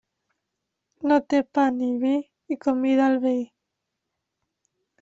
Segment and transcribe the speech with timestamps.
[1.11, 2.15] No té pa ni vi,
[2.55, 3.47] i convida al veí.